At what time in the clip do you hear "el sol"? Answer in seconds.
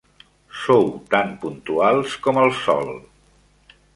2.47-2.91